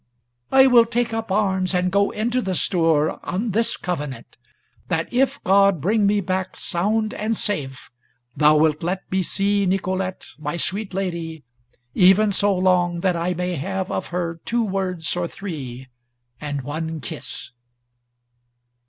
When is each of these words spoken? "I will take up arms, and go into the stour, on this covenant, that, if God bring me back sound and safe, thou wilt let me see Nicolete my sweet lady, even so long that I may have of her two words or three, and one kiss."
"I 0.51 0.65
will 0.65 0.87
take 0.87 1.13
up 1.13 1.31
arms, 1.31 1.75
and 1.75 1.91
go 1.91 2.09
into 2.09 2.41
the 2.41 2.55
stour, 2.55 3.19
on 3.23 3.51
this 3.51 3.77
covenant, 3.77 4.35
that, 4.87 5.07
if 5.13 5.39
God 5.43 5.79
bring 5.79 6.07
me 6.07 6.21
back 6.21 6.55
sound 6.57 7.13
and 7.13 7.35
safe, 7.35 7.91
thou 8.35 8.57
wilt 8.57 8.81
let 8.81 9.03
me 9.11 9.21
see 9.21 9.67
Nicolete 9.67 10.29
my 10.39 10.57
sweet 10.57 10.95
lady, 10.95 11.43
even 11.93 12.31
so 12.31 12.51
long 12.57 13.01
that 13.01 13.15
I 13.15 13.35
may 13.35 13.53
have 13.57 13.91
of 13.91 14.07
her 14.07 14.39
two 14.43 14.63
words 14.65 15.15
or 15.15 15.27
three, 15.27 15.87
and 16.41 16.63
one 16.63 16.99
kiss." 16.99 17.51